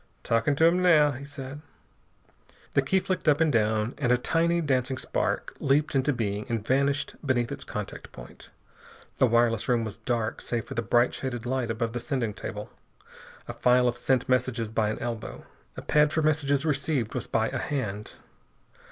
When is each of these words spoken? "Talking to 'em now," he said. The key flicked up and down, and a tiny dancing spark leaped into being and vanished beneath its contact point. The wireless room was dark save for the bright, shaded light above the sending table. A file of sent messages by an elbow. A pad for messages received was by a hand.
"Talking 0.23 0.55
to 0.55 0.65
'em 0.65 0.81
now," 0.81 1.11
he 1.11 1.25
said. 1.25 1.61
The 2.73 2.81
key 2.81 2.99
flicked 2.99 3.29
up 3.29 3.39
and 3.39 3.53
down, 3.53 3.93
and 3.99 4.11
a 4.11 4.17
tiny 4.17 4.59
dancing 4.59 4.97
spark 4.97 5.53
leaped 5.59 5.93
into 5.93 6.11
being 6.11 6.47
and 6.49 6.65
vanished 6.65 7.13
beneath 7.23 7.51
its 7.51 7.63
contact 7.63 8.11
point. 8.11 8.49
The 9.19 9.27
wireless 9.27 9.69
room 9.69 9.85
was 9.85 9.97
dark 9.97 10.41
save 10.41 10.65
for 10.65 10.73
the 10.73 10.81
bright, 10.81 11.13
shaded 11.13 11.45
light 11.45 11.69
above 11.69 11.93
the 11.93 11.99
sending 11.99 12.33
table. 12.33 12.71
A 13.47 13.53
file 13.53 13.87
of 13.87 13.95
sent 13.95 14.27
messages 14.27 14.71
by 14.71 14.89
an 14.89 14.97
elbow. 14.97 15.45
A 15.77 15.83
pad 15.83 16.11
for 16.11 16.23
messages 16.23 16.65
received 16.65 17.13
was 17.13 17.27
by 17.27 17.49
a 17.49 17.59
hand. 17.59 18.13